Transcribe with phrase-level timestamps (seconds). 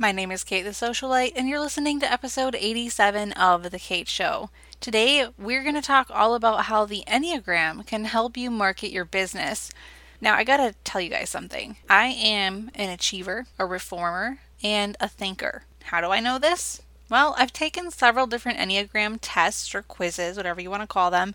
[0.00, 4.08] My name is Kate the Socialite, and you're listening to episode 87 of The Kate
[4.08, 4.48] Show.
[4.80, 9.04] Today, we're going to talk all about how the Enneagram can help you market your
[9.04, 9.70] business.
[10.18, 11.76] Now, I got to tell you guys something.
[11.90, 15.64] I am an achiever, a reformer, and a thinker.
[15.82, 16.80] How do I know this?
[17.10, 21.34] Well, I've taken several different Enneagram tests or quizzes, whatever you want to call them,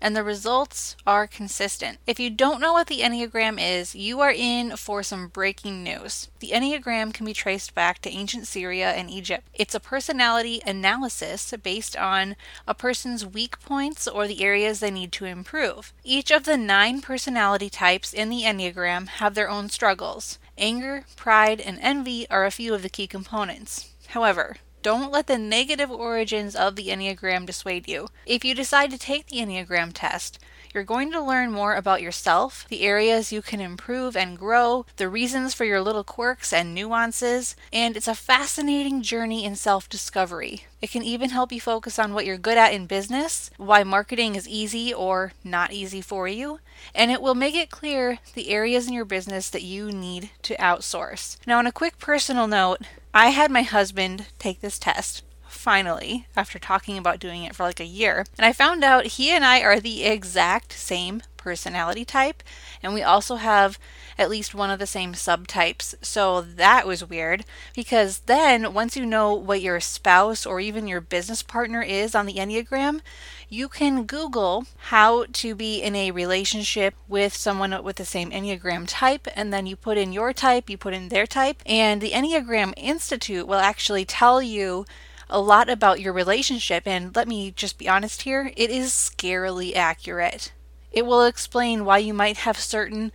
[0.00, 1.98] and the results are consistent.
[2.06, 6.28] If you don't know what the Enneagram is, you are in for some breaking news.
[6.40, 9.48] The Enneagram can be traced back to ancient Syria and Egypt.
[9.54, 12.36] It's a personality analysis based on
[12.66, 15.92] a person's weak points or the areas they need to improve.
[16.04, 20.38] Each of the nine personality types in the Enneagram have their own struggles.
[20.58, 23.90] Anger, pride, and envy are a few of the key components.
[24.08, 24.56] However,
[24.86, 28.06] don't let the negative origins of the Enneagram dissuade you.
[28.24, 30.38] If you decide to take the Enneagram test,
[30.72, 35.08] you're going to learn more about yourself, the areas you can improve and grow, the
[35.08, 40.66] reasons for your little quirks and nuances, and it's a fascinating journey in self discovery.
[40.80, 44.36] It can even help you focus on what you're good at in business, why marketing
[44.36, 46.60] is easy or not easy for you,
[46.94, 50.54] and it will make it clear the areas in your business that you need to
[50.58, 51.38] outsource.
[51.44, 52.82] Now, on a quick personal note,
[53.16, 57.80] I had my husband take this test finally after talking about doing it for like
[57.80, 62.42] a year, and I found out he and I are the exact same personality type,
[62.82, 63.78] and we also have
[64.18, 65.94] at least one of the same subtypes.
[66.02, 71.00] So that was weird because then once you know what your spouse or even your
[71.00, 73.00] business partner is on the Enneagram,
[73.48, 78.86] you can Google how to be in a relationship with someone with the same Enneagram
[78.88, 82.10] type, and then you put in your type, you put in their type, and the
[82.10, 84.84] Enneagram Institute will actually tell you
[85.30, 86.86] a lot about your relationship.
[86.86, 90.52] And let me just be honest here, it is scarily accurate.
[90.92, 93.12] It will explain why you might have certain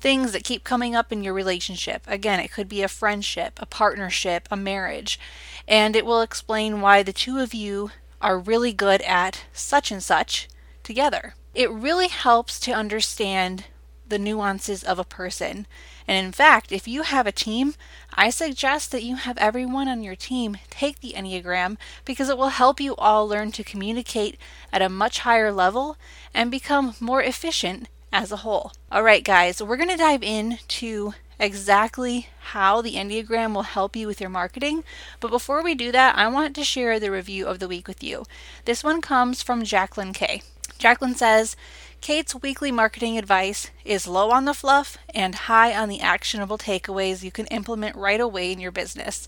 [0.00, 2.02] things that keep coming up in your relationship.
[2.06, 5.18] Again, it could be a friendship, a partnership, a marriage,
[5.66, 7.90] and it will explain why the two of you
[8.24, 10.48] are really good at such and such
[10.82, 11.34] together.
[11.54, 13.64] It really helps to understand
[14.08, 15.66] the nuances of a person.
[16.08, 17.74] And in fact, if you have a team,
[18.14, 21.76] I suggest that you have everyone on your team take the Enneagram
[22.06, 24.38] because it will help you all learn to communicate
[24.72, 25.98] at a much higher level
[26.32, 28.72] and become more efficient as a whole.
[28.90, 34.06] All right, guys, we're going to dive into exactly how the Enneagram will help you
[34.06, 34.84] with your marketing.
[35.20, 38.02] But before we do that, I want to share the review of the week with
[38.02, 38.24] you.
[38.64, 40.42] This one comes from Jacqueline K.
[40.78, 41.56] Jacqueline says,
[42.00, 47.22] Kate's weekly marketing advice is low on the fluff and high on the actionable takeaways
[47.22, 49.26] you can implement right away in your business.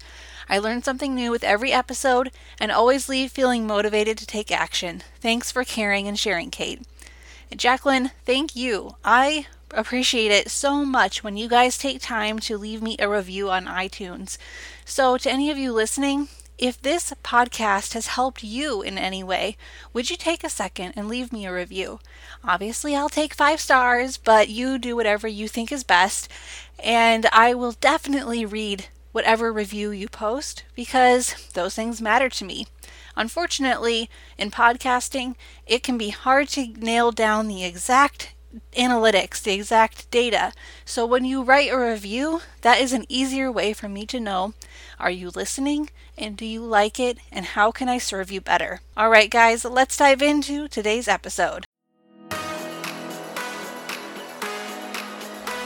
[0.49, 2.31] I learn something new with every episode
[2.61, 5.03] and always leave feeling motivated to take action.
[5.21, 6.83] Thanks for caring and sharing, Kate.
[7.56, 8.97] Jacqueline, thank you.
[9.03, 13.50] I appreciate it so much when you guys take time to leave me a review
[13.50, 14.38] on iTunes.
[14.84, 16.28] So, to any of you listening,
[16.59, 19.56] if this podcast has helped you in any way,
[19.93, 22.00] would you take a second and leave me a review?
[22.43, 26.31] Obviously, I'll take five stars, but you do whatever you think is best,
[26.78, 32.66] and I will definitely read whatever review you post because those things matter to me.
[33.16, 38.34] Unfortunately, in podcasting, it can be hard to nail down the exact
[38.72, 40.53] analytics, the exact data.
[40.84, 44.55] So when you write a review, that is an easier way for me to know
[44.99, 48.81] are you listening and do you like it and how can I serve you better?
[48.97, 51.65] All right, guys, let's dive into today's episode.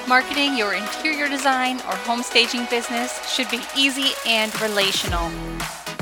[0.09, 5.31] Marketing your interior design or home staging business should be easy and relational.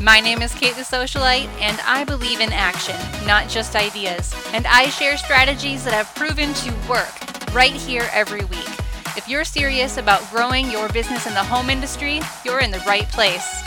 [0.00, 2.94] My name is Kate the Socialite, and I believe in action,
[3.26, 4.32] not just ideas.
[4.52, 8.68] And I share strategies that have proven to work right here every week.
[9.16, 13.08] If you're serious about growing your business in the home industry, you're in the right
[13.08, 13.60] place.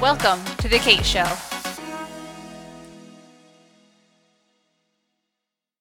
[0.00, 1.30] Welcome to The Kate Show.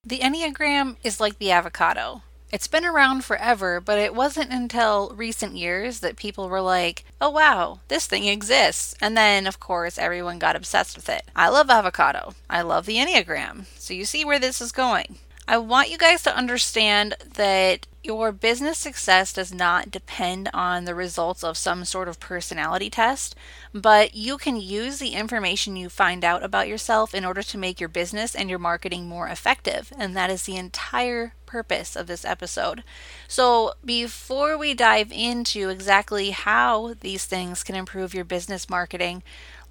[0.03, 2.21] The Enneagram is like the avocado.
[2.55, 7.29] It's been around forever, but it wasn't until recent years that people were like, oh
[7.29, 8.95] wow, this thing exists.
[9.01, 11.23] And then, of course, everyone got obsessed with it.
[11.35, 12.33] I love avocado.
[12.49, 13.65] I love the Enneagram.
[13.77, 15.17] So you see where this is going.
[15.45, 20.93] I want you guys to understand that your business success does not depend on the
[20.95, 23.35] results of some sort of personality test,
[23.73, 27.79] but you can use the information you find out about yourself in order to make
[27.79, 29.91] your business and your marketing more effective.
[29.97, 32.83] And that is the entire purpose of this episode.
[33.27, 39.23] So, before we dive into exactly how these things can improve your business marketing,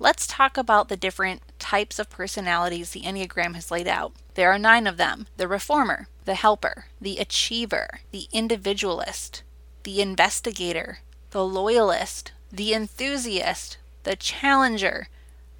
[0.05, 4.12] let's talk about the different types of personalities the Enneagram has laid out.
[4.35, 9.43] There are nine of them the reformer, the helper, the achiever, the individualist,
[9.83, 10.99] the investigator,
[11.31, 15.09] the loyalist, the enthusiast, the challenger,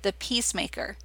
[0.03, 0.99] the peacemaker.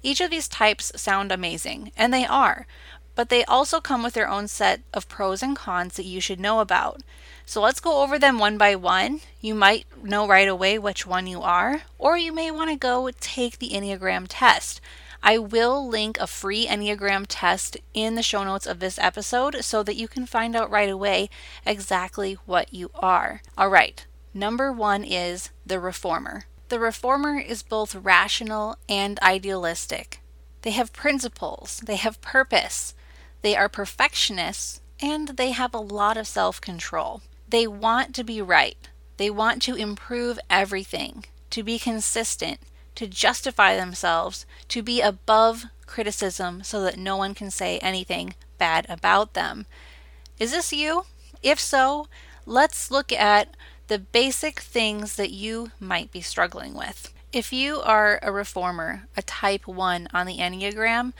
[0.00, 2.68] Each of these types sound amazing, and they are,
[3.16, 6.38] but they also come with their own set of pros and cons that you should
[6.38, 7.02] know about.
[7.50, 9.22] So let's go over them one by one.
[9.40, 13.10] You might know right away which one you are, or you may want to go
[13.18, 14.80] take the Enneagram test.
[15.20, 19.82] I will link a free Enneagram test in the show notes of this episode so
[19.82, 21.28] that you can find out right away
[21.66, 23.42] exactly what you are.
[23.58, 26.44] All right, number one is the reformer.
[26.68, 30.22] The reformer is both rational and idealistic.
[30.62, 32.94] They have principles, they have purpose,
[33.42, 37.22] they are perfectionists, and they have a lot of self control.
[37.50, 38.76] They want to be right,
[39.16, 42.60] they want to improve everything, to be consistent,
[42.94, 48.86] to justify themselves, to be above criticism so that no one can say anything bad
[48.88, 49.66] about them.
[50.38, 51.06] Is this you?
[51.42, 52.06] If so,
[52.46, 53.56] let's look at
[53.88, 57.12] the basic things that you might be struggling with.
[57.32, 61.14] If you are a reformer, a type 1 on the Enneagram,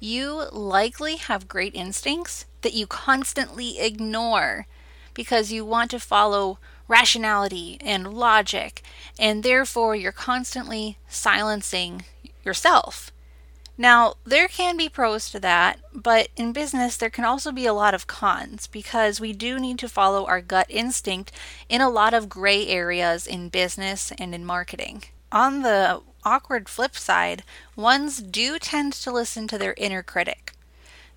[0.00, 4.66] you likely have great instincts that you constantly ignore
[5.14, 6.58] because you want to follow
[6.88, 8.82] rationality and logic,
[9.18, 12.04] and therefore you're constantly silencing
[12.44, 13.10] yourself.
[13.76, 17.72] Now, there can be pros to that, but in business, there can also be a
[17.72, 21.32] lot of cons because we do need to follow our gut instinct
[21.68, 25.04] in a lot of gray areas in business and in marketing.
[25.32, 27.42] On the awkward flip side,
[27.74, 30.52] ones do tend to listen to their inner critic.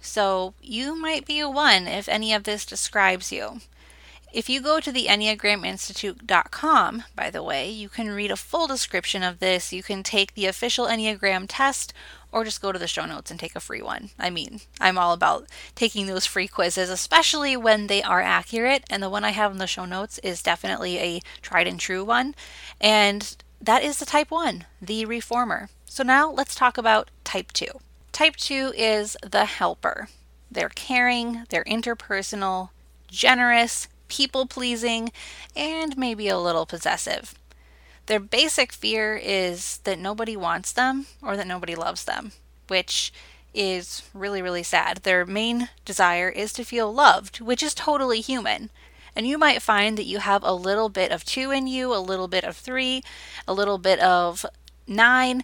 [0.02, 3.62] So, you might be a one if any of this describes you.
[4.34, 9.24] If you go to the EnneagramInstitute.com, by the way, you can read a full description
[9.24, 9.72] of this.
[9.72, 11.94] You can take the official Enneagram test
[12.32, 14.10] or just go to the show notes and take a free one.
[14.20, 18.84] I mean, I'm all about taking those free quizzes, especially when they are accurate.
[18.90, 22.04] And the one I have in the show notes is definitely a tried and true
[22.04, 22.36] one.
[22.82, 25.70] And that is the type 1, the reformer.
[25.86, 27.66] So now let's talk about type 2.
[28.12, 30.10] Type 2 is the helper.
[30.52, 32.70] They're caring, they're interpersonal,
[33.08, 35.12] generous, people pleasing,
[35.56, 37.36] and maybe a little possessive.
[38.08, 42.32] Their basic fear is that nobody wants them or that nobody loves them,
[42.68, 43.12] which
[43.54, 44.98] is really, really sad.
[44.98, 48.70] Their main desire is to feel loved, which is totally human.
[49.16, 51.98] And you might find that you have a little bit of two in you, a
[51.98, 53.04] little bit of three,
[53.48, 54.46] a little bit of
[54.86, 55.44] nine,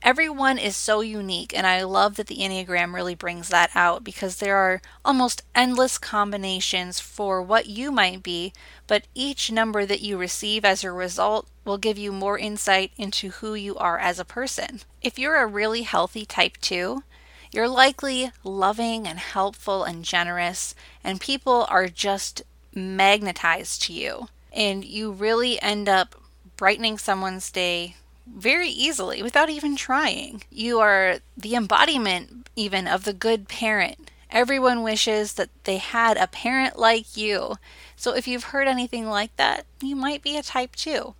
[0.00, 4.36] Everyone is so unique, and I love that the Enneagram really brings that out because
[4.36, 8.52] there are almost endless combinations for what you might be,
[8.86, 13.30] but each number that you receive as a result will give you more insight into
[13.30, 14.80] who you are as a person.
[15.02, 17.02] If you're a really healthy type 2,
[17.50, 22.42] you're likely loving and helpful and generous, and people are just
[22.72, 24.28] magnetized to you.
[24.52, 26.14] And you really end up
[26.56, 27.96] brightening someone's day
[28.36, 30.42] very easily without even trying.
[30.50, 34.10] You are the embodiment, even, of the good parent.
[34.30, 37.56] Everyone wishes that they had a parent like you.
[37.96, 41.14] So if you've heard anything like that, you might be a type 2.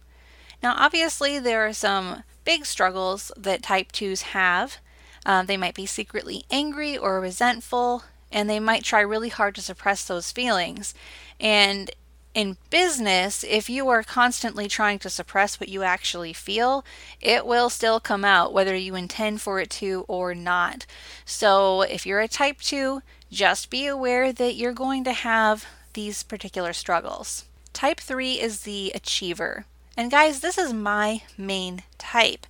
[0.62, 4.78] Now, obviously, there are some big struggles that type 2s have.
[5.24, 9.62] Um, they might be secretly angry or resentful, and they might try really hard to
[9.62, 10.94] suppress those feelings.
[11.40, 11.90] And
[12.38, 16.84] in business, if you are constantly trying to suppress what you actually feel,
[17.20, 20.86] it will still come out whether you intend for it to or not.
[21.24, 26.22] So, if you're a type 2, just be aware that you're going to have these
[26.22, 27.44] particular struggles.
[27.72, 29.64] Type 3 is the achiever.
[29.96, 32.46] And guys, this is my main type.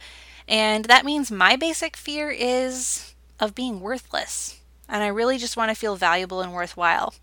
[0.47, 4.61] And that means my basic fear is of being worthless.
[4.87, 7.15] And I really just want to feel valuable and worthwhile.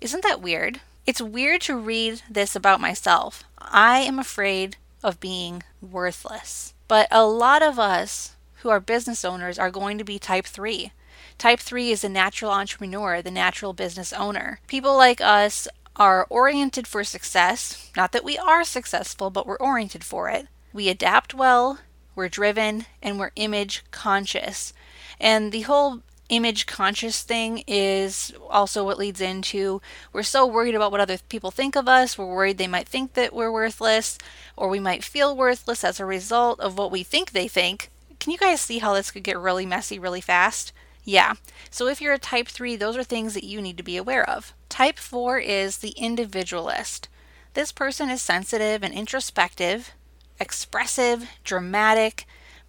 [0.00, 0.80] Isn't that weird?
[1.06, 3.44] It's weird to read this about myself.
[3.58, 6.72] I am afraid of being worthless.
[6.88, 10.92] But a lot of us who are business owners are going to be type 3.
[11.36, 14.60] Type 3 is the natural entrepreneur, the natural business owner.
[14.66, 17.90] People like us are oriented for success.
[17.94, 20.48] Not that we are successful, but we're oriented for it.
[20.72, 21.80] We adapt well,
[22.14, 24.72] we're driven, and we're image conscious.
[25.20, 30.90] And the whole image conscious thing is also what leads into we're so worried about
[30.90, 32.16] what other people think of us.
[32.16, 34.18] We're worried they might think that we're worthless,
[34.56, 37.90] or we might feel worthless as a result of what we think they think.
[38.20, 40.72] Can you guys see how this could get really messy really fast?
[41.04, 41.34] Yeah.
[41.70, 44.28] So if you're a type 3, those are things that you need to be aware
[44.28, 44.54] of.
[44.70, 47.08] Type 4 is the individualist.
[47.52, 49.92] This person is sensitive and introspective,
[50.40, 52.26] expressive, dramatic,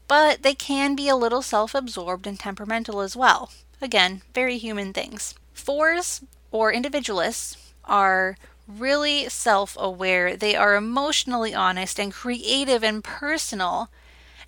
[0.08, 3.52] but they can be a little self absorbed and temperamental as well.
[3.82, 5.36] Again, very human things.
[5.54, 6.22] Fours
[6.52, 13.90] or individualists are really self aware, they are emotionally honest and creative and personal.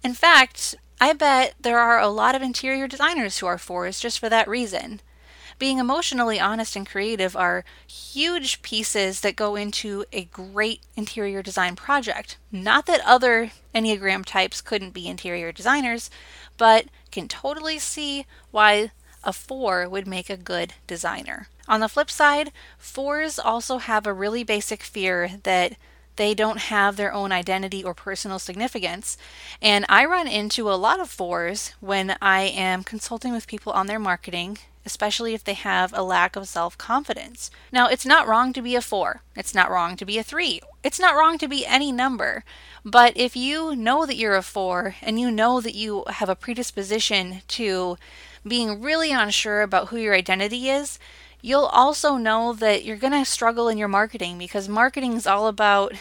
[0.03, 4.19] In fact, I bet there are a lot of interior designers who are fours just
[4.19, 5.01] for that reason.
[5.59, 11.75] Being emotionally honest and creative are huge pieces that go into a great interior design
[11.75, 12.37] project.
[12.51, 16.11] Not that other Enneagram types couldn't be interior designers,
[16.57, 18.91] but can totally see why
[19.23, 21.47] a four would make a good designer.
[21.67, 25.73] On the flip side, fours also have a really basic fear that
[26.17, 29.17] they don't have their own identity or personal significance.
[29.61, 33.87] And I run into a lot of fours when I am consulting with people on
[33.87, 37.51] their marketing, especially if they have a lack of self confidence.
[37.73, 40.61] Now, it's not wrong to be a four, it's not wrong to be a three,
[40.81, 42.45] it's not wrong to be any number.
[42.85, 46.35] But if you know that you're a four and you know that you have a
[46.35, 47.97] predisposition to
[48.47, 50.97] being really unsure about who your identity is,
[51.41, 55.47] you'll also know that you're going to struggle in your marketing because marketing is all
[55.47, 55.93] about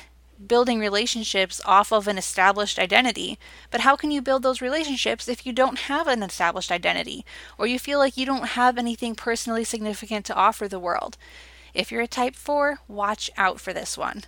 [0.44, 3.38] building relationships off of an established identity.
[3.70, 7.24] But how can you build those relationships if you don't have an established identity
[7.58, 11.16] or you feel like you don't have anything personally significant to offer the world?
[11.74, 14.24] If you're a type 4, watch out for this one.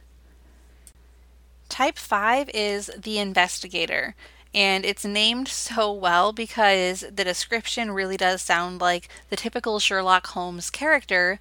[1.68, 4.14] Type 5 is the investigator.
[4.54, 10.28] And it's named so well because the description really does sound like the typical Sherlock
[10.28, 11.38] Holmes character,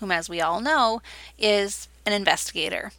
[0.00, 1.00] whom, as we all know,
[1.38, 2.92] is an investigator.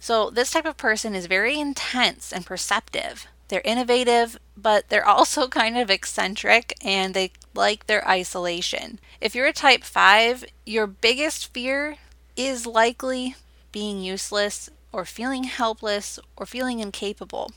[0.00, 3.26] So, this type of person is very intense and perceptive.
[3.48, 9.00] They're innovative, but they're also kind of eccentric and they like their isolation.
[9.20, 11.96] If you're a type 5, your biggest fear
[12.36, 13.34] is likely
[13.72, 17.50] being useless or feeling helpless or feeling incapable.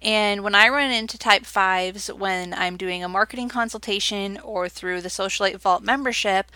[0.00, 5.00] And when I run into type 5s when I'm doing a marketing consultation or through
[5.00, 6.50] the Socialite Vault membership,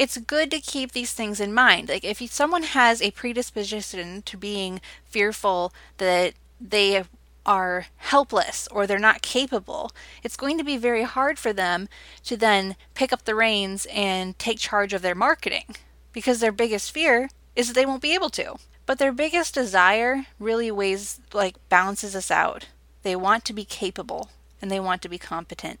[0.00, 1.90] it's good to keep these things in mind.
[1.90, 7.04] Like if someone has a predisposition to being fearful that they
[7.44, 9.92] are helpless or they're not capable,
[10.22, 11.86] it's going to be very hard for them
[12.24, 15.76] to then pick up the reins and take charge of their marketing
[16.14, 18.56] because their biggest fear is that they won't be able to.
[18.86, 22.68] But their biggest desire really weighs like balances us out.
[23.02, 24.30] They want to be capable
[24.62, 25.78] and they want to be competent.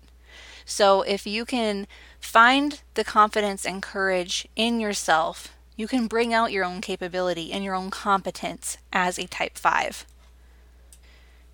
[0.70, 1.88] So if you can
[2.20, 7.64] find the confidence and courage in yourself, you can bring out your own capability and
[7.64, 10.06] your own competence as a type 5.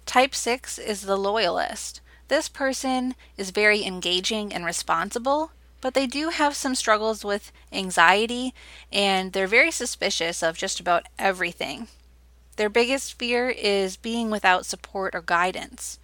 [0.04, 2.02] Type 6 is the loyalist.
[2.28, 8.52] This person is very engaging and responsible, but they do have some struggles with anxiety
[8.92, 11.88] and they're very suspicious of just about everything.
[12.56, 15.98] Their biggest fear is being without support or guidance.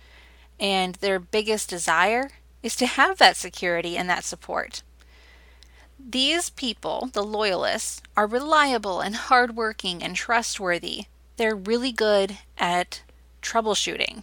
[0.59, 2.31] And their biggest desire
[2.63, 4.83] is to have that security and that support.
[5.99, 11.05] These people, the loyalists, are reliable and hardworking and trustworthy.
[11.37, 13.03] They're really good at
[13.41, 14.23] troubleshooting.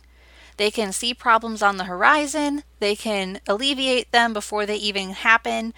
[0.57, 5.73] They can see problems on the horizon, they can alleviate them before they even happen,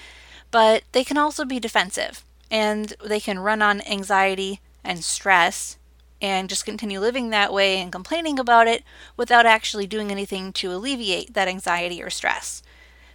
[0.50, 5.78] but they can also be defensive and they can run on anxiety and stress
[6.22, 8.84] and just continue living that way and complaining about it
[9.18, 12.62] without actually doing anything to alleviate that anxiety or stress.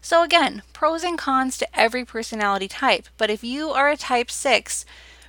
[0.01, 3.09] So, again, pros and cons to every personality type.
[3.17, 4.85] But if you are a type 6,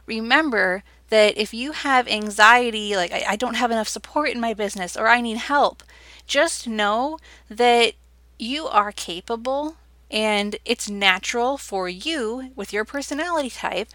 [0.06, 4.54] remember that if you have anxiety, like I, I, don't have enough support in my
[4.54, 5.84] business or I need help,
[6.26, 7.18] just know
[7.50, 7.94] that
[8.38, 9.78] you are capable
[10.12, 13.90] and it's natural for you with your personality type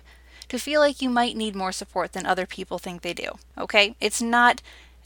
[0.52, 3.38] to feel like you might need more support than other people think they do.
[3.56, 3.96] Okay?
[4.02, 4.60] It's not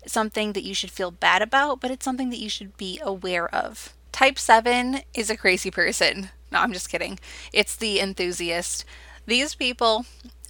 [0.04, 3.48] something that you should feel bad about, but it's something that you should be aware
[3.54, 3.94] of.
[4.10, 6.30] Type 7 is a crazy person.
[6.50, 7.20] No, I'm just kidding.
[7.52, 8.84] It's the enthusiast.
[9.24, 10.04] These people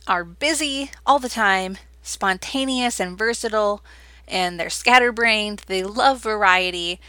[0.06, 3.82] are busy all the time, spontaneous and versatile,
[4.26, 5.64] and they're scatterbrained.
[5.66, 7.00] They love variety.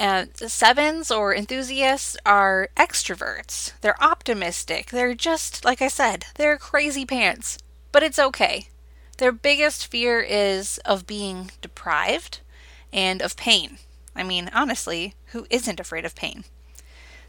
[0.00, 3.74] And sevens or enthusiasts are extroverts.
[3.82, 4.88] They're optimistic.
[4.88, 7.58] They're just, like I said, they're crazy pants.
[7.92, 8.68] But it's okay.
[9.18, 12.40] Their biggest fear is of being deprived
[12.90, 13.76] and of pain.
[14.16, 16.44] I mean, honestly, who isn't afraid of pain?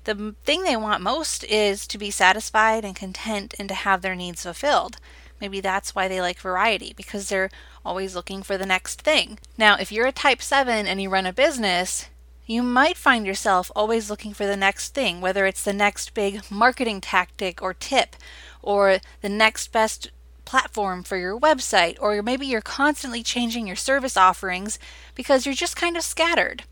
[0.06, 4.16] The thing they want most is to be satisfied and content and to have their
[4.16, 4.96] needs fulfilled.
[5.42, 7.52] Maybe that's why they like variety, because they're
[7.84, 9.40] always looking for the next thing.
[9.58, 12.08] Now, if you're a type 7 and you run a business,
[12.46, 16.42] you might find yourself always looking for the next thing, whether it's the next big
[16.52, 18.16] marketing tactic or tip,
[18.62, 20.12] or the next best
[20.44, 24.80] platform for your website, or maybe you're constantly changing your service offerings
[25.16, 26.64] because you're just kind of scattered.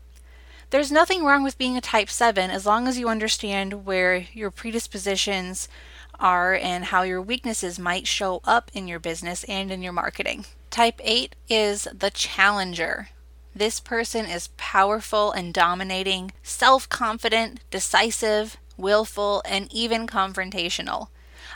[0.70, 4.50] There's nothing wrong with being a type 7 as long as you understand where your
[4.50, 5.66] predispositions
[6.20, 10.44] are and how your weaknesses might show up in your business and in your marketing.
[10.70, 13.08] Type 8 is the challenger.
[13.60, 21.08] This person is powerful and dominating, self confident, decisive, willful, and even confrontational.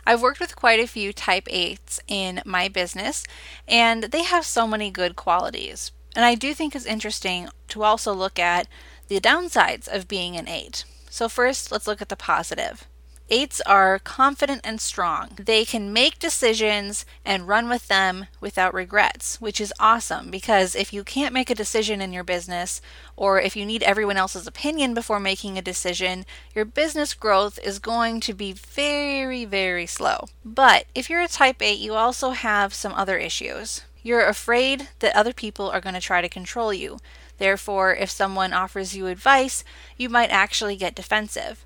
[0.05, 3.25] I've worked with quite a few type 8s in my business,
[3.67, 5.93] and they have so many good qualities.
[6.15, 8.69] And I do think it's interesting to also look at
[9.09, 10.85] the downsides of being an 8.
[11.09, 12.87] So, first, let's look at the positive.
[13.31, 15.31] Eights are confident and strong.
[15.37, 20.93] They can make decisions and run with them without regrets, which is awesome because if
[20.93, 22.83] you can't make a decision in your business
[23.17, 27.79] or if you need everyone else's opinion before making a decision, your business growth is
[27.79, 30.27] going to be very, very slow.
[30.45, 33.83] But if you're a type 8, you also have some other issues.
[34.03, 36.99] You're afraid that other people are going to try to control you.
[37.39, 39.65] Therefore, if someone offers you advice,
[39.97, 41.65] you might actually get defensive.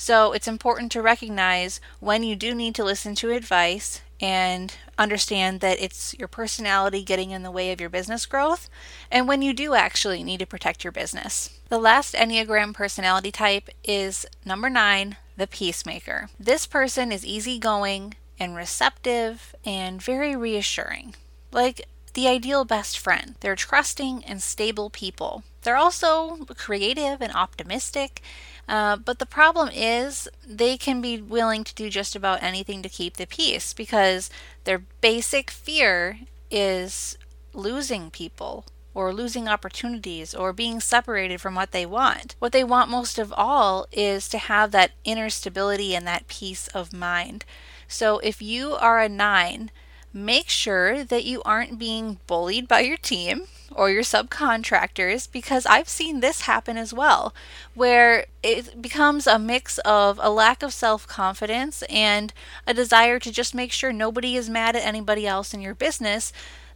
[0.00, 5.60] So it's important to recognize when you do need to listen to advice and understand
[5.60, 8.70] that it's your personality getting in the way of your business growth,
[9.10, 11.60] and when you do actually need to protect your business.
[11.68, 16.30] The last Enneagram personality type is number nine, the peacemaker.
[16.40, 21.14] This person is easygoing and receptive and very reassuring.
[21.52, 23.34] Like the ideal best friend.
[23.40, 25.44] They're trusting and stable people.
[25.62, 28.22] They're also creative and optimistic
[28.70, 32.88] uh, but the problem is, they can be willing to do just about anything to
[32.88, 34.30] keep the peace because
[34.62, 36.20] their basic fear
[36.52, 37.18] is
[37.52, 38.64] losing people
[38.94, 42.36] or losing opportunities or being separated from what they want.
[42.38, 46.68] What they want most of all is to have that inner stability and that peace
[46.68, 47.44] of mind.
[47.88, 49.72] So if you are a nine,
[50.12, 55.88] make sure that you aren't being bullied by your team or your subcontractors because I've
[55.88, 57.34] seen this happen as well,
[57.74, 62.32] where it becomes a mix of a lack of self confidence and
[62.66, 66.32] a desire to just make sure nobody is mad at anybody else in your business.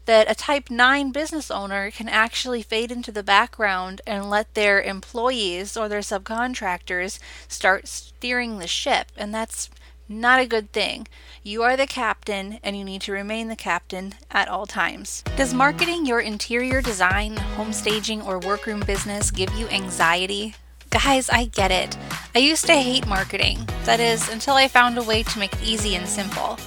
[0.06, 4.82] That a type 9 business owner can actually fade into the background and let their
[4.82, 9.06] employees or their subcontractors start steering the ship.
[9.16, 9.70] And that's
[10.08, 11.06] not a good thing.
[11.42, 15.22] You are the captain and you need to remain the captain at all times.
[15.36, 20.54] Does marketing your interior design, home staging, or workroom business give you anxiety?
[20.90, 21.96] Guys, I get it.
[22.34, 23.68] I used to hate marketing.
[23.84, 26.58] That is, until I found a way to make it easy and simple.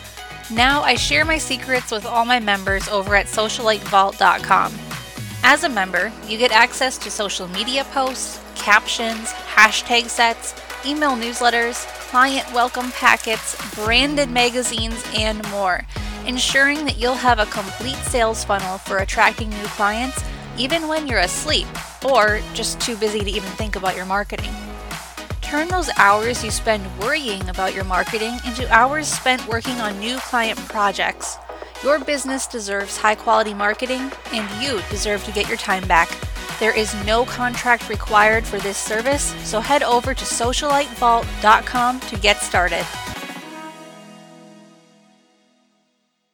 [0.52, 4.74] Now I share my secrets with all my members over at socialitevault.com.
[5.44, 10.54] As a member, you get access to social media posts, captions, hashtag sets,
[10.88, 15.86] email newsletters, client welcome packets, branded magazines, and more,
[16.26, 20.24] ensuring that you'll have a complete sales funnel for attracting new clients
[20.58, 21.68] even when you're asleep
[22.06, 24.54] or just too busy to even think about your marketing.
[25.42, 30.18] Turn those hours you spend worrying about your marketing into hours spent working on new
[30.18, 31.38] client projects.
[31.84, 36.10] Your business deserves high quality marketing, and you deserve to get your time back.
[36.60, 42.38] There is no contract required for this service, so head over to socialitevault.com to get
[42.38, 42.86] started.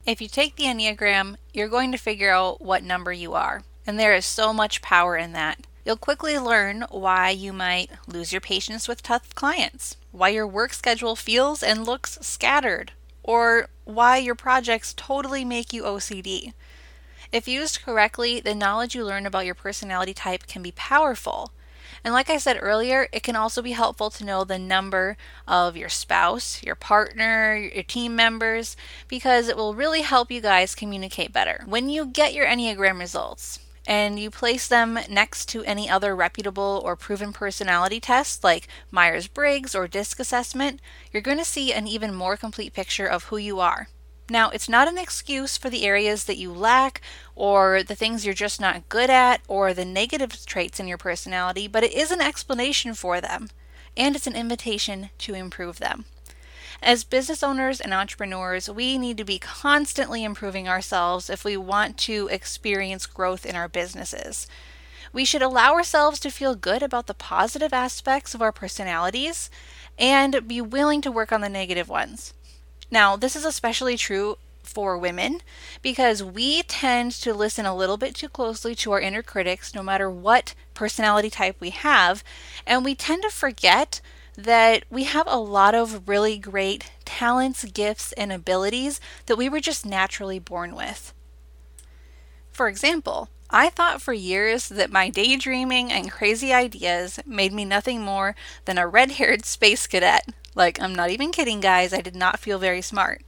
[0.06, 4.00] If you take the Enneagram, you're going to figure out what number you are, and
[4.00, 5.68] there is so much power in that.
[5.86, 10.72] You'll quickly learn why you might lose your patience with tough clients, why your work
[10.72, 16.54] schedule feels and looks scattered, or why your projects totally make you OCD.
[17.34, 21.52] If used correctly, the knowledge you learn about your personality type can be powerful.
[22.04, 25.18] And like I said earlier, it can also be helpful to know the number
[25.48, 30.76] of your spouse, your partner, your team members, because it will really help you guys
[30.76, 31.64] communicate better.
[31.66, 36.82] When you get your Enneagram results, and you place them next to any other reputable
[36.86, 40.80] or proven personality test like Myers Briggs or DISC assessment,
[41.12, 43.88] you're going to see an even more complete picture of who you are.
[44.30, 47.02] Now, it's not an excuse for the areas that you lack
[47.36, 51.68] or the things you're just not good at or the negative traits in your personality,
[51.68, 53.50] but it is an explanation for them
[53.98, 56.06] and it's an invitation to improve them.
[56.82, 61.98] As business owners and entrepreneurs, we need to be constantly improving ourselves if we want
[62.00, 64.48] to experience growth in our businesses.
[65.14, 69.50] We should allow ourselves to feel good about the positive aspects of our personalities
[69.98, 72.34] and be willing to work on the negative ones.
[72.94, 75.42] Now, this is especially true for women
[75.82, 79.82] because we tend to listen a little bit too closely to our inner critics no
[79.82, 82.24] matter what personality type we have,
[82.68, 84.00] and we tend to forget
[84.38, 89.60] that we have a lot of really great talents, gifts, and abilities that we were
[89.60, 91.16] just naturally born with.
[92.52, 98.02] For example, I thought for years that my daydreaming and crazy ideas made me nothing
[98.02, 101.94] more than a red haired space cadet Like, I'm not even kidding, guys.
[101.94, 103.22] I did not feel very smart.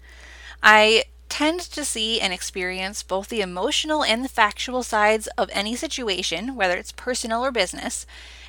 [0.62, 5.76] I tend to see and experience both the emotional and the factual sides of any
[5.76, 8.06] situation, whether it's personal or business.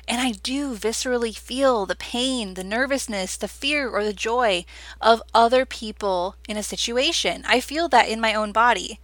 [0.07, 4.63] And I do viscerally feel the pain, the nervousness, the fear, or the joy
[5.01, 7.43] of other people in a situation.
[7.45, 9.01] I feel that in my own body.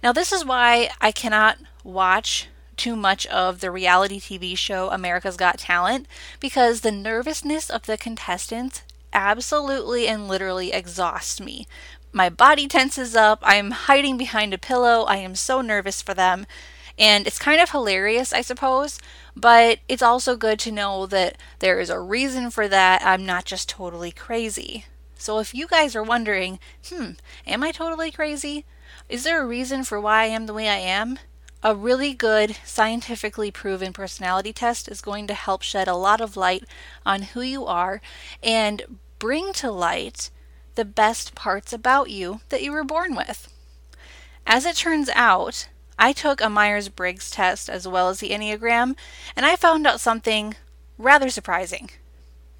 [0.00, 5.36] Now, this is why I cannot watch too much of the reality TV show America's
[5.36, 6.06] Got Talent
[6.38, 8.83] because the nervousness of the contestants
[9.14, 11.66] absolutely and literally exhaust me.
[12.12, 13.40] My body tenses up.
[13.42, 15.04] I am hiding behind a pillow.
[15.04, 16.46] I am so nervous for them.
[16.98, 19.00] And it's kind of hilarious, I suppose,
[19.34, 23.02] but it's also good to know that there is a reason for that.
[23.04, 24.86] I'm not just totally crazy.
[25.16, 27.12] So if you guys are wondering, hmm,
[27.46, 28.64] am I totally crazy?
[29.08, 31.18] Is there a reason for why I am the way I am?
[31.64, 36.36] A really good, scientifically proven personality test is going to help shed a lot of
[36.36, 36.64] light
[37.06, 38.02] on who you are
[38.42, 40.28] and bring to light
[40.74, 43.50] the best parts about you that you were born with.
[44.46, 45.66] As it turns out,
[45.98, 48.94] I took a Myers Briggs test as well as the Enneagram,
[49.34, 50.56] and I found out something
[50.98, 51.88] rather surprising.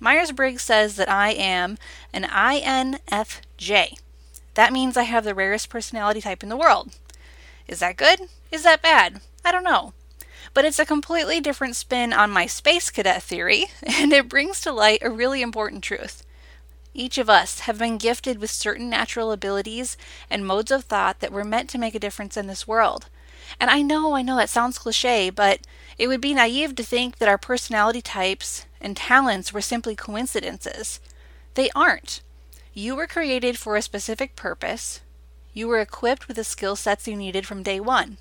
[0.00, 1.76] Myers Briggs says that I am
[2.14, 3.98] an INFJ.
[4.54, 6.96] That means I have the rarest personality type in the world.
[7.68, 8.20] Is that good?
[8.50, 9.20] Is that bad?
[9.44, 9.92] I don't know.
[10.54, 14.72] But it's a completely different spin on my space cadet theory, and it brings to
[14.72, 16.23] light a really important truth.
[16.94, 19.96] Each of us have been gifted with certain natural abilities
[20.30, 23.06] and modes of thought that were meant to make a difference in this world.
[23.58, 25.60] And I know, I know that sounds cliche, but
[25.98, 31.00] it would be naive to think that our personality types and talents were simply coincidences.
[31.54, 32.20] They aren't.
[32.72, 35.00] You were created for a specific purpose.
[35.52, 38.18] You were equipped with the skill sets you needed from day one.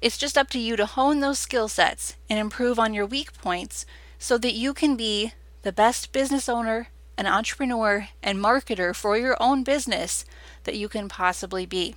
[0.00, 3.32] It's just up to you to hone those skill sets and improve on your weak
[3.34, 3.84] points
[4.18, 5.32] so that you can be
[5.62, 10.24] the best business owner, an entrepreneur, and marketer for your own business
[10.64, 11.96] that you can possibly be.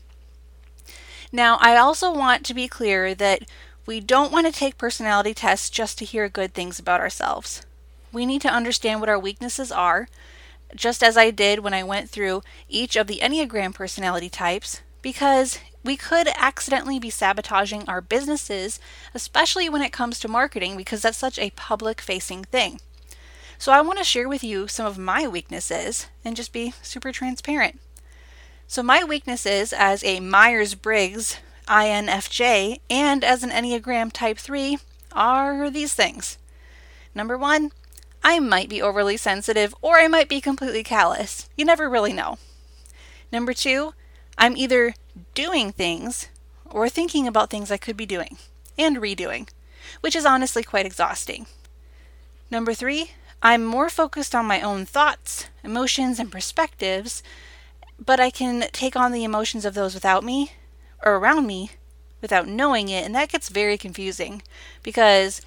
[1.32, 3.44] Now, I also want to be clear that
[3.86, 7.62] we don't want to take personality tests just to hear good things about ourselves.
[8.12, 10.10] We need to understand what our weaknesses are,
[10.76, 15.60] just as I did when I went through each of the Enneagram personality types, because
[15.84, 18.80] we could accidentally be sabotaging our businesses,
[19.14, 22.80] especially when it comes to marketing, because that's such a public facing thing.
[23.62, 27.12] So, I want to share with you some of my weaknesses and just be super
[27.12, 27.80] transparent.
[28.66, 34.80] So, my weaknesses as a Myers Briggs INFJ and as an Enneagram Type 3
[35.12, 36.40] are these things.
[37.14, 37.72] Number one,
[38.24, 41.48] I might be overly sensitive or I might be completely callous.
[41.56, 42.40] You never really know.
[43.32, 43.94] Number two,
[44.40, 44.96] I'm either
[45.36, 46.30] doing things
[46.66, 48.38] or thinking about things I could be doing
[48.76, 49.50] and redoing,
[50.00, 51.46] which is honestly quite exhausting.
[52.50, 53.12] Number three,
[53.44, 57.24] I'm more focused on my own thoughts, emotions, and perspectives
[58.04, 60.54] but I can take on the emotions of those without me
[61.04, 61.72] or around me
[62.20, 63.06] without knowing it.
[63.06, 64.42] And that gets very confusing
[64.82, 65.42] because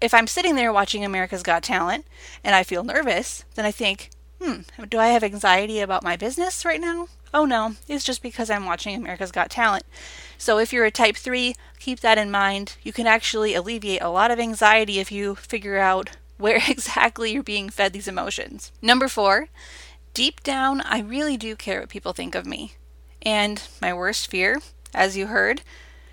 [0.00, 2.04] if I'm sitting there watching America's Got Talent
[2.42, 6.64] and I feel nervous, then I think, hmm, do I have anxiety about my business
[6.64, 7.06] right now?
[7.32, 9.84] Oh no, it's just because I'm watching America's Got Talent.
[10.36, 12.76] So if you're a type 3, keep that in mind.
[12.82, 16.10] You can actually alleviate a lot of anxiety if you figure out
[16.42, 18.72] where exactly you're being fed these emotions.
[18.82, 19.48] Number 4
[20.14, 22.74] Deep down, I really do care what people think of me.
[23.22, 24.60] And my worst fear,
[24.92, 25.62] as you heard,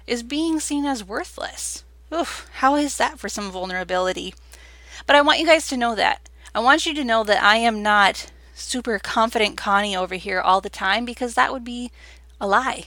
[0.08, 1.84] is being seen as worthless.
[2.14, 4.34] Oof, how is that for some vulnerability?
[5.06, 6.30] But I want you guys to know that.
[6.56, 10.62] I want you to know that I am not super confident Connie over here all
[10.62, 11.92] the time because that would be
[12.40, 12.86] a lie.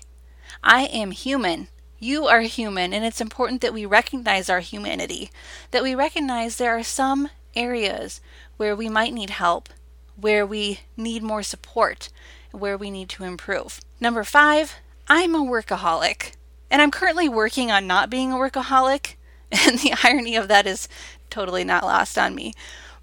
[0.63, 1.69] I am human.
[2.03, 5.31] You are human, and it's important that we recognize our humanity,
[5.71, 8.21] that we recognize there are some areas
[8.57, 9.69] where we might need help,
[10.17, 12.09] where we need more support,
[12.51, 13.81] where we need to improve.
[14.01, 14.75] Number five,
[15.07, 16.33] I'm a workaholic.
[16.73, 19.15] And I'm currently working on not being a workaholic.
[19.53, 20.89] And the irony of that is
[21.31, 22.53] totally not lost on me.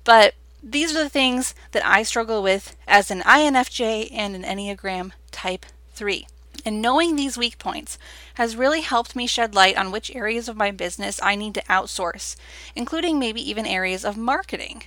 [0.04, 5.12] But these are the things that I struggle with as an INFJ and an Enneagram
[5.32, 6.28] Type 3.
[6.66, 7.98] And knowing these weak points
[8.36, 11.64] has really helped me shed light on which areas of my business I need to
[11.64, 12.36] outsource,
[12.76, 14.84] including maybe even areas of marketing.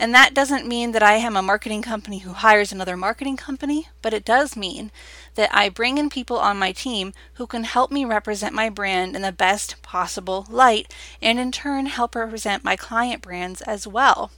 [0.00, 3.88] And that doesn't mean that I am a marketing company who hires another marketing company,
[4.00, 4.92] but it does mean
[5.34, 9.16] that I bring in people on my team who can help me represent my brand
[9.16, 14.30] in the best possible light and in turn help represent my client brands as well.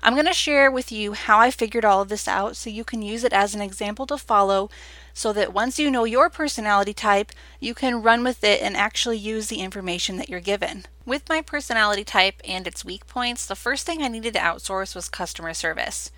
[0.00, 2.84] I'm going to share with you how I figured all of this out so you
[2.84, 4.68] can use it as an example to follow
[5.14, 9.16] so that once you know your personality type, you can run with it and actually
[9.16, 10.84] use the information that you're given.
[11.06, 14.94] With my personality type and its weak points, the first thing I needed to outsource
[14.94, 16.10] was customer service.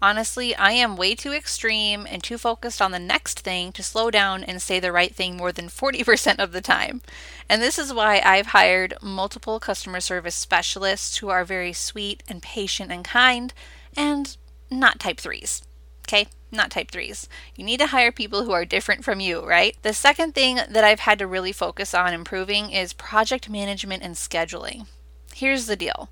[0.00, 4.10] Honestly, I am way too extreme and too focused on the next thing to slow
[4.10, 7.02] down and say the right thing more than 40% of the time.
[7.48, 12.40] And this is why I've hired multiple customer service specialists who are very sweet and
[12.40, 13.52] patient and kind
[13.96, 14.36] and
[14.70, 15.62] not type 3s.
[16.08, 16.26] Okay?
[16.50, 17.28] Not type 3s.
[17.54, 19.76] You need to hire people who are different from you, right?
[19.82, 24.14] The second thing that I've had to really focus on improving is project management and
[24.14, 24.86] scheduling.
[25.34, 26.08] Here's the deal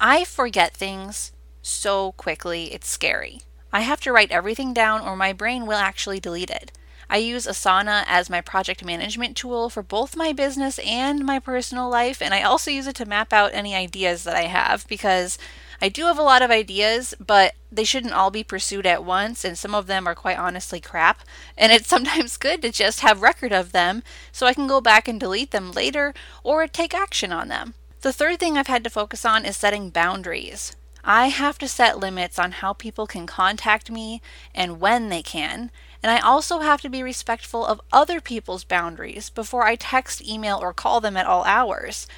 [0.00, 3.42] I forget things so quickly, it's scary.
[3.72, 6.72] I have to write everything down or my brain will actually delete it.
[7.10, 11.88] I use Asana as my project management tool for both my business and my personal
[11.88, 15.38] life, and I also use it to map out any ideas that I have because
[15.80, 19.44] I do have a lot of ideas, but they shouldn't all be pursued at once,
[19.44, 21.20] and some of them are quite honestly crap.
[21.56, 25.08] And it's sometimes good to just have record of them so I can go back
[25.08, 27.74] and delete them later or take action on them.
[28.00, 30.76] The third thing I've had to focus on is setting boundaries.
[31.08, 34.20] I have to set limits on how people can contact me
[34.54, 35.70] and when they can,
[36.02, 40.58] and I also have to be respectful of other people's boundaries before I text, email,
[40.60, 42.08] or call them at all hours.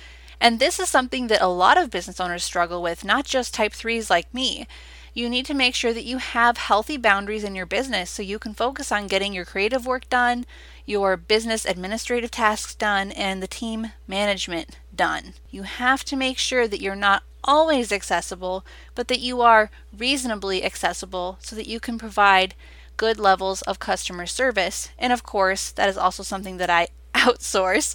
[0.41, 3.73] And this is something that a lot of business owners struggle with, not just type
[3.73, 4.67] 3s like me.
[5.15, 8.39] You need to make sure that you have healthy boundaries in your business so you
[8.39, 10.47] can focus on getting your creative work done,
[10.87, 15.35] your business administrative tasks done, and the team management done.
[15.51, 20.63] You have to make sure that you're not always accessible, but that you are reasonably
[20.65, 22.55] accessible so that you can provide
[22.97, 24.91] good levels of customer service.
[24.99, 27.95] And of course, that is also something that I outsource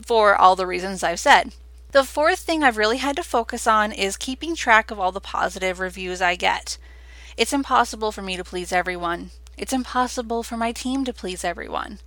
[0.00, 1.52] for all the reasons I've said.
[1.92, 5.20] The fourth thing I've really had to focus on is keeping track of all the
[5.20, 6.78] positive reviews I get.
[7.36, 9.30] It's impossible for me to please everyone.
[9.56, 11.98] It's impossible for my team to please everyone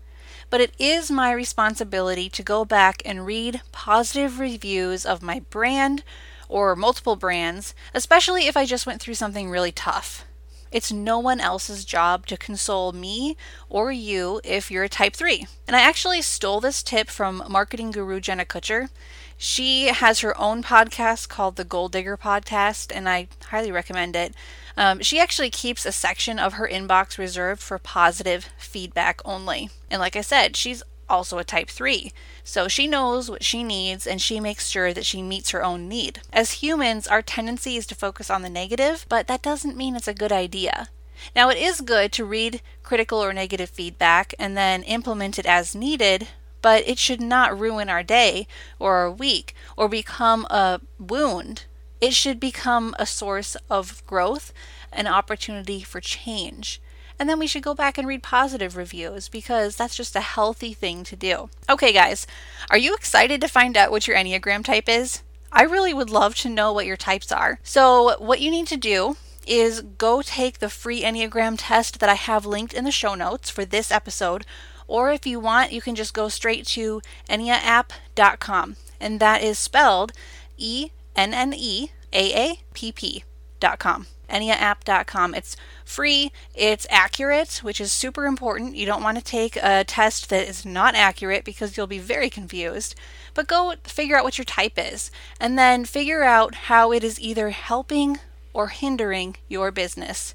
[0.49, 6.03] but it is my responsibility to go back and read positive reviews of my brand
[6.47, 10.25] or multiple brands, especially if I just went through something really tough.
[10.71, 13.37] It's no one else's job to console me
[13.69, 15.47] or you if you're a type 3.
[15.67, 18.89] And I actually stole this tip from marketing guru Jenna Kutcher.
[19.37, 24.33] She has her own podcast called the Goal Digger Podcast, and I highly recommend it.
[24.77, 29.69] Um, she actually keeps a section of her inbox reserved for positive feedback only.
[29.89, 32.11] And like I said, she's also a type 3.
[32.43, 35.87] So she knows what she needs and she makes sure that she meets her own
[35.87, 36.21] need.
[36.33, 40.07] As humans, our tendency is to focus on the negative, but that doesn't mean it's
[40.07, 40.89] a good idea.
[41.35, 45.73] Now, it is good to read critical or negative feedback and then implement it as
[45.73, 46.27] needed,
[46.65, 48.47] but it should not ruin our day
[48.79, 51.65] or our week or become a wound.
[52.01, 54.51] It should become a source of growth,
[54.91, 56.81] an opportunity for change.
[57.19, 60.73] And then we should go back and read positive reviews because that's just a healthy
[60.73, 61.51] thing to do.
[61.69, 62.25] Okay, guys,
[62.71, 65.21] are you excited to find out what your Enneagram type is?
[65.51, 67.59] I really would love to know what your types are.
[67.61, 72.15] So, what you need to do is go take the free Enneagram test that I
[72.15, 74.47] have linked in the show notes for this episode.
[74.87, 78.75] Or if you want, you can just go straight to enneaapp.com.
[78.99, 80.13] And that is spelled
[80.57, 85.35] E N N E A A P P.com enneaapp.com.
[85.35, 88.75] It's free, it's accurate, which is super important.
[88.75, 92.29] You don't want to take a test that is not accurate because you'll be very
[92.29, 92.95] confused.
[93.33, 97.19] But go figure out what your type is and then figure out how it is
[97.19, 98.19] either helping
[98.53, 100.33] or hindering your business.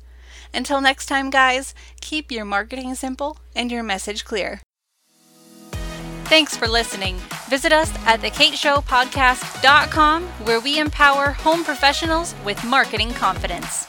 [0.53, 4.61] Until next time, guys, keep your marketing simple and your message clear.
[6.25, 7.17] Thanks for listening.
[7.49, 13.87] Visit us at thekateshowpodcast.com where we empower home professionals with marketing confidence.